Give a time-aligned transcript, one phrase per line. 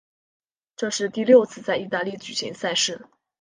[0.75, 3.05] 这是第六次在意大利举行赛事。